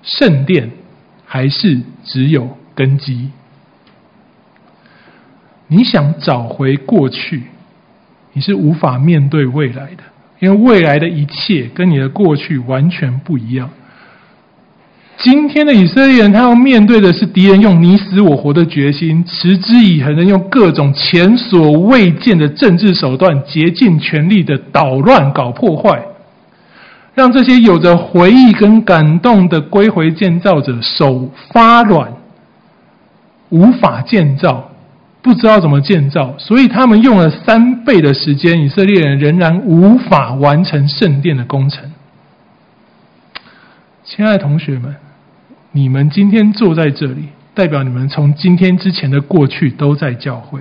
[0.02, 0.70] 圣殿
[1.26, 3.30] 还是只有根基。
[5.68, 7.44] 你想找回过去，
[8.34, 10.04] 你是无法面对未来的。
[10.40, 13.70] 因为未来的一切跟你的过去完全不一样。
[15.18, 26.04] 今天的以色列人，他要面对的是敌人用你死我活的决心，持之以恒的用各种前所未见的政治手段，竭尽全力的捣乱、搞破坏，
[27.14, 32.12] 让这些有着回忆跟感动的归回建造者手发软，
[33.48, 34.72] 无法建造。
[35.24, 41.92] 不知道怎么建造，所以他们用了三倍的时间，以色列人仍然无法完成圣殿的工程。
[44.04, 44.94] 亲爱的同学们，
[45.72, 50.60] 你们今天坐在这里，代表你们从今天之前的过去都在教会，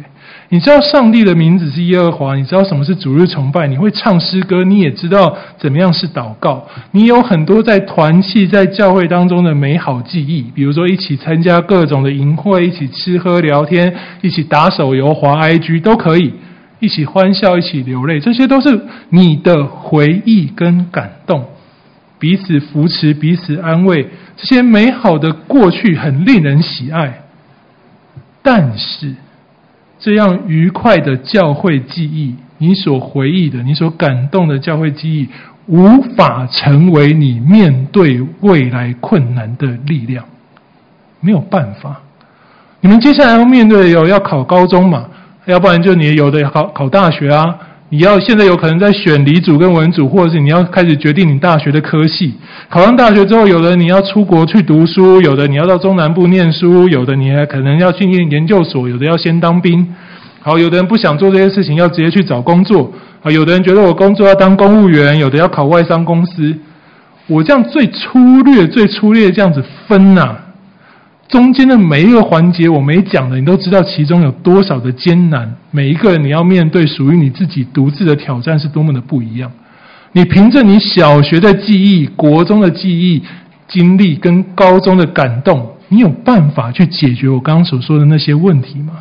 [0.48, 6.66] 你知道上帝的名字是耶和华，你知道什么是主日崇拜，你会唱诗歌，你也知道怎么样是祷告。
[6.90, 16.34] 你有很多在团契、在教会当中的美好记忆，比如说一起参加各种的营会，一起吃喝聊天，一起打手游、滑 IG 都可以，
[16.80, 18.78] 一起欢笑，一起流泪，这些都是
[19.08, 21.46] 你的回忆跟感动，
[22.18, 24.06] 彼此扶持，彼此安慰，
[24.36, 27.22] 这些美好的过去很令人喜爱。
[28.42, 29.14] 但是，
[30.02, 35.28] 这样愉快的教会记忆，你所回忆的、你所感动的教会记忆，
[35.66, 40.24] 无法成为你面对未来困难的力量，
[41.20, 42.00] 没有办法。
[42.80, 45.06] 你们接下来要面对的有要考高中嘛？
[45.46, 47.56] 要不然就你有的考考大学啊。
[47.92, 52.32] 你要现在有可能在选理组跟文组，或者是你要开始决定你大学的科系。
[52.70, 59.86] 考上大学之后，有的你要出国去读书，有的你要到中南部念书，有的你还可能要去念研究所，有的要先当兵。
[60.40, 62.90] 好，有的人不想做这些事情，要直接去找工作。
[63.22, 66.56] 啊，有的人觉得我工作要当公务员，有的要考外商公司。
[67.26, 70.34] 我这样最粗略、最粗略这样子分呐、
[71.32, 75.50] 中间的每一个环节，我没讲的，你都知道其中有多少的艰难。
[75.70, 79.50] 每一个人你要面对属于你自己独自的挑战，是多么的不一样。
[80.12, 83.22] 你凭着你小学的记忆、国中的记忆、
[83.66, 88.92] 经历跟高中的感动，你有办法去解决我刚刚所说的那些问题吗？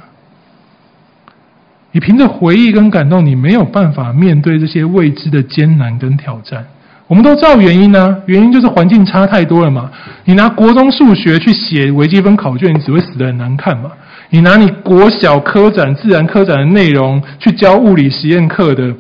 [1.91, 6.65] 你凭着回忆跟感动，你没有办法面对这些未知的艰难跟挑战。
[7.11, 9.91] 我们都知道原因呢、啊，原因就是环境差太多了嘛。
[10.23, 13.91] 你拿国中数学去写微积分考卷，你只会死得很难看嘛。
[14.29, 18.95] 你拿你国小科展、自然科展的内容去教物理实验课的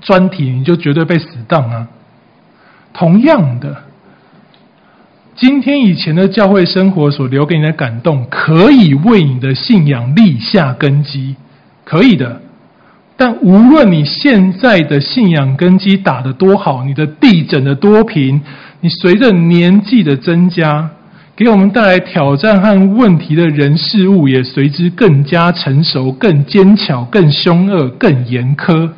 [0.00, 1.86] 专题，你就绝对被死当啊。
[2.92, 3.76] 同样的，
[5.36, 11.36] 今天以前的教会生活所留给你的感动，可以为你的信仰立下根基，
[11.84, 12.40] 可以的。
[13.20, 18.40] 但无论你现在的信仰根基打得多好，你的地整得多平，
[18.80, 20.88] 你随着年纪的增加，
[21.36, 28.90] 给我们带来挑战和问题的人事物也随之更加成熟、更坚强、更凶恶、更严苛。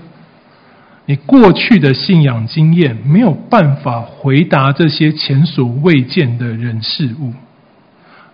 [1.06, 7.32] 你过去的信仰经验没有办法回答这些前所未见的人事物，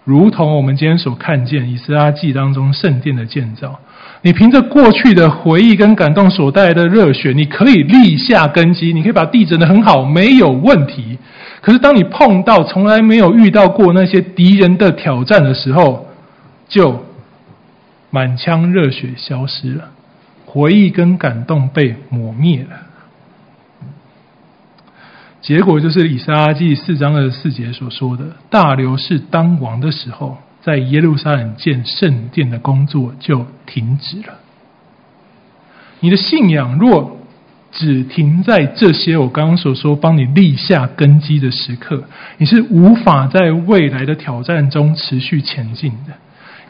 [0.04, 3.80] 如同我们今天所看见以斯拉记当中圣殿的建造。
[4.22, 11.16] 你凭着过去的回忆跟感动所带来的热血，你可以立下根基，你可以把地整得很好，没有问题。
[11.60, 16.06] 可是当你碰到从来没有遇到过那些敌人的挑战的时候，
[16.68, 17.04] 就
[18.10, 19.90] 满腔热血消失了，
[20.46, 22.76] 回忆跟感动被抹灭了。
[25.40, 30.38] 结果就是以撒记四章二十四节所说的：大流士当王的时候。
[30.62, 34.34] 在耶路撒冷建圣殿的工作就停止了。
[36.00, 37.18] 你的信仰若
[37.72, 42.04] 只停在这些我刚刚所说帮你立下根基的时刻，
[42.38, 46.12] 你是无法在未来的挑战中持续前进的。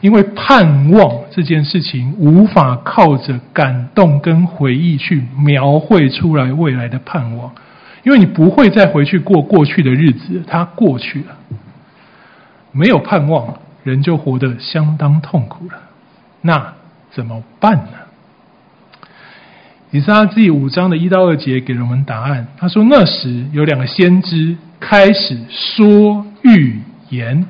[0.01, 7.53] 因为盼望这件事情无法靠着感动跟回忆去描绘出来未来的盼望，
[8.03, 11.37] 因为你不会再回去过过去的日子，它过去了，
[12.71, 13.57] 没有盼望。
[13.89, 15.81] 人就活得相当痛苦了，
[16.41, 16.73] 那
[17.11, 17.91] 怎么办呢？
[19.91, 22.45] 以撒记五章的一到二节给了我们答案。
[22.59, 26.79] 他说：“那时有两个先知开始说预
[27.09, 27.43] 言，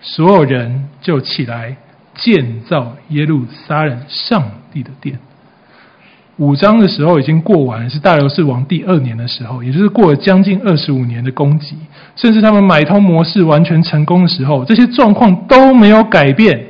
[0.00, 1.76] 所有人就起来
[2.16, 5.20] 建造耶路撒冷上帝的殿。”
[6.38, 11.76] 五章的时候已经过完，是大流士王第二年的时候，也就是过了将近二十五年的攻击，
[12.14, 16.66] 甚至他们买通模式完全成功的时候，这些状况都没有改变。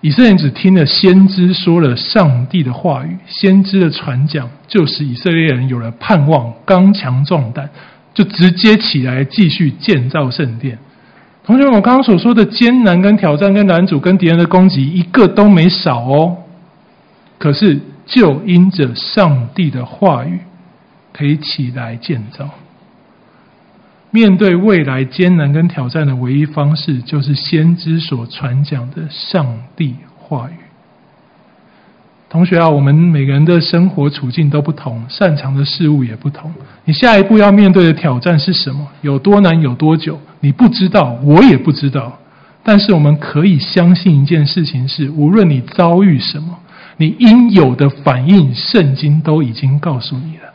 [0.00, 7.68] 以色列人只听了先知说了上帝的话语，先知的传讲，就使以色列人有了盼望，刚强壮胆，
[8.14, 10.78] 就直接起来继续建造圣殿。
[11.44, 16.36] 同学们，我刚刚所说的艰难跟挑战跟男主跟敌人的攻击，一个都没少哦。
[17.42, 20.38] 可是，就因着上帝的话语，
[21.12, 22.48] 可以起来建造。
[24.12, 30.54] 面对未来艰难跟挑战的唯一方式，就是先知所传讲的上帝话语。
[32.30, 36.54] 同学啊，我们每个人的生活处境都不同，擅长的事物也不同。
[36.84, 38.86] 你下一步要面对的挑战是什么？
[39.00, 39.60] 有多难？
[39.60, 40.20] 有多久？
[40.38, 42.20] 你不知道，我也不知道。
[42.62, 46.60] 但是我们可以相信一件事情是：无论你遭遇什么。
[46.96, 50.52] 你应有的反应，圣经都已经告诉你了。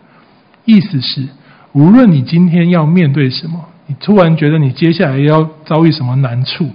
[0.65, 1.27] 意思是，
[1.73, 6.69] 无论你今天要面对什么，你突然觉得你接下来要遭遇什么难处，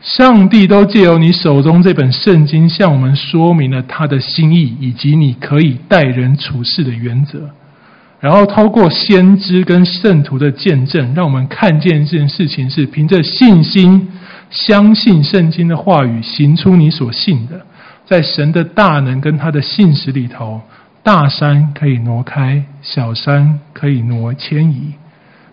[0.00, 7.50] 上帝都借由你手中这本圣经，向我们说明了他的心意，以及你可以待人处事的原则。
[8.20, 14.08] 然后透过先知跟圣徒的见证，让我们看见这件事情是凭着信心，
[14.48, 17.66] 相信圣经的话语，行出你所信的。
[18.06, 20.60] 在神的大能跟他的信实里头，
[21.02, 24.94] 大山可以挪开，小山可以挪迁移。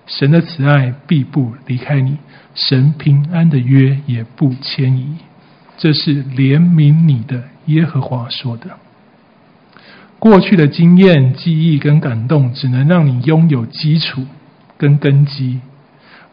[0.07, 2.17] 神的慈爱必不离开你，
[2.55, 5.17] 神平安的约也不迁移。
[5.77, 8.71] 这是怜悯你的耶和华说的。
[10.17, 14.25] 过去的经验、记忆跟感动，只能让你拥有基础
[14.77, 15.61] 跟根基，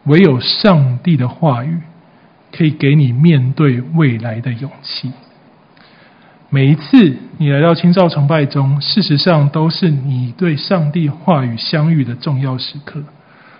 [0.03, 1.79] 唯有上帝的话语，
[2.51, 5.11] 可以给你面对未来的勇气。
[6.49, 13.01] 每一次你来到青少崇拜中，事实上都是你对上帝话语相遇的重要时刻。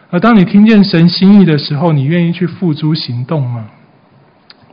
[0.10, 3.66] 而当你听见神心意的时候，你愿意去付诸行动吗？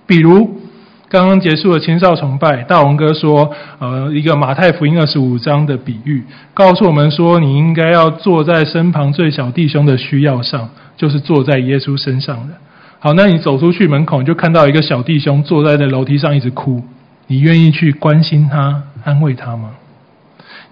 [0.07, 0.61] 比如
[1.09, 3.51] 刚刚结束了青少崇拜，大王哥说，
[3.81, 6.23] 呃，一个马太福音二十五章的比喻，
[6.55, 12.55] 告诉我们说，你应该要坐在身旁最小弟兄的需要上，就是坐在耶稣身上的。
[13.01, 16.83] 好，那你走出去门口，你就看到一个小弟兄坐在那楼梯上一直哭，
[17.27, 19.71] 你愿意去关心他、安慰他吗？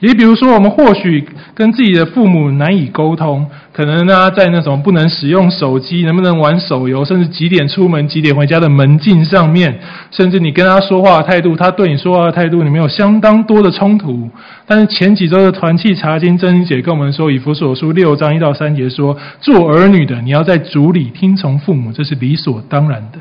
[0.01, 1.25] 也比如说，我们或许
[1.55, 9.79] 跟自己的父母难以沟通，可能呢，在那种不能使用手机、能不能玩手游，甚至几点出门、几点回家的门禁上面，
[10.11, 14.29] 甚至你跟他说话的态度，他对你说话的态度，你们有相当多的冲突。
[14.67, 23.21] 但是前几周的团契查经，珍妮姐跟我们说，以弗所书六章一到三节说，做儿女的，你要在主里听从父母，这是理所当然的。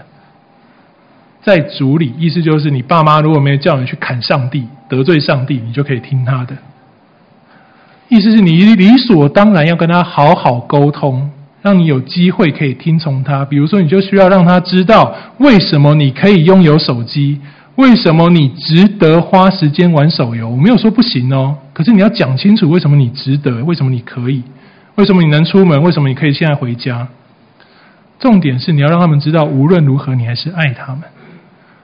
[1.43, 6.55] 在主里，意思就是你爸妈如果没有叫你去砍上帝、得罪上帝，你就可以听他的。
[8.09, 11.31] 意思是你理所当然要跟他好好沟通，
[11.61, 13.45] 让你有机会可以听从他。
[13.45, 17.39] 比如说，你就需要让他知道为什么你可以拥有手机，
[17.75, 20.49] 为什么你值得花时间玩手游。
[20.49, 24.43] 我没有说不行哦，可是你要讲清楚为什么你值得，为什么你可以，
[24.95, 27.07] 为什么你能出门，为什么你可以现在回家。
[28.19, 31.03] 重点是你要让他们知道，无论如何你还是爱他们。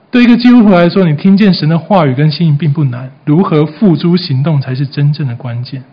[0.10, 5.84] 对一个基督徒来说，你听见神的话语跟心意并不难，如何付诸行动才是真正的关键。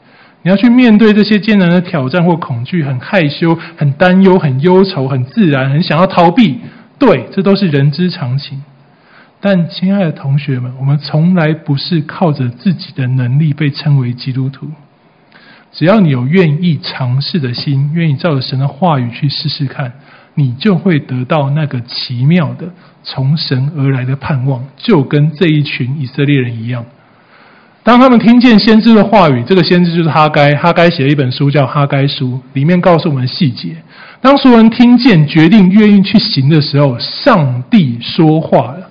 [0.42, 6.60] 你要去面对这些艰难的挑战或恐惧，很害羞、很担忧、很忧愁、很自然、很想要逃避。
[6.98, 8.62] 对，这都是人之常情。
[9.40, 14.68] 但，亲爱的同学们，我们从来不是靠着自己的能力被称为基督徒。
[15.72, 19.92] 只要你有愿意尝试的心，愿意照着神的话语去试试看，
[20.34, 22.66] 你就会得到那个奇妙的
[23.02, 26.84] 从神而来的盼望，就跟这一群以色列人一样。
[27.82, 33.76] 当他们听见先知的话语，这个先知就是哈该，哈该写了一本书叫《哈该书》，里面告诉我们细节。
[34.22, 38.88] 当所有人听见、决定、愿意去行的时候，上帝说话了。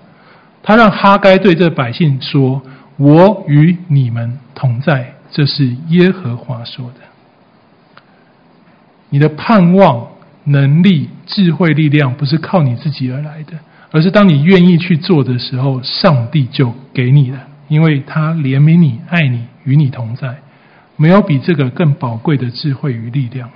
[0.62, 2.62] 他让哈该对这百姓说
[2.98, 7.02] ：“我与你们同在。”这是耶和华说的。
[9.10, 10.08] 你的盼望、
[10.46, 13.54] 能力、智慧、力量，不是靠你自己而来的，
[13.92, 17.40] 而是当你愿意去做的时候，上帝就给你了。
[17.70, 20.36] 因为他怜悯你、爱你、与你同在，
[20.98, 23.56] 没有比这个更宝贵的智慧与力量了。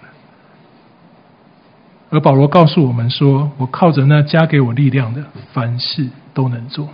[2.10, 5.22] 而保罗告诉我们说：“我靠着那加给我力量的，
[5.52, 6.88] 凡事都能做。”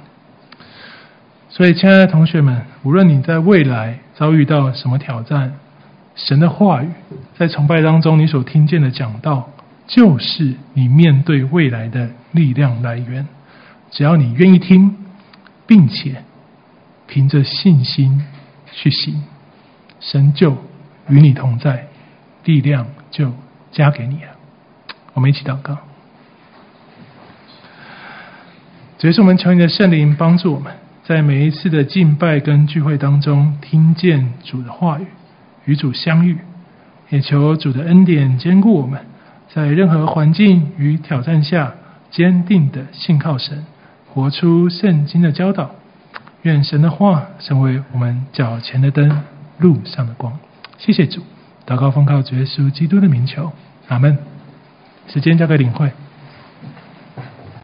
[1.49, 5.53] 所以，亲爱的同学们，无论你在未来遭遇到什么挑战，
[6.15, 6.89] 神的话语
[7.37, 9.47] 在崇拜当中你所听见的讲道，
[9.87, 13.27] 就是你面对未来的力量来源。
[13.91, 14.95] 只要你愿意听，
[15.67, 16.23] 并且。
[17.05, 18.25] 凭着信心
[18.71, 19.21] 去行，
[19.99, 20.57] 神就
[21.09, 21.85] 与你同在，
[22.43, 23.31] 力量就
[23.71, 24.29] 加给你了。
[25.13, 25.77] 我们一起祷告。
[28.97, 30.73] 这也是我们求你的圣灵帮助我们，
[31.03, 35.05] 在每一次的敬拜跟聚会当中，听见主的话语，
[35.65, 36.37] 与主相遇。
[37.09, 39.05] 也求主的恩典坚固我们，
[39.53, 41.73] 在任何环境与挑战下，
[42.09, 43.63] 坚定的信靠神，
[44.11, 45.69] 活出圣经的教导。
[46.41, 49.21] 愿神的话成为我们脚前的灯，
[49.59, 50.39] 路上的光。
[50.79, 51.21] 谢谢主，
[51.67, 53.53] 祷告奉靠主耶稣基督的名求，
[53.89, 54.17] 阿门。
[55.07, 55.91] 时间交给领会。